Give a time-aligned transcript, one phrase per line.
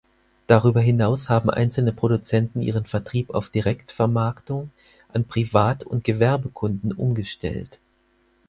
[0.47, 4.71] Darüber hinaus haben einzelne Produzenten Ihren Vertrieb auf Direktvermarktung
[5.13, 7.77] an Privat- und Gewerbekunden umgestellt.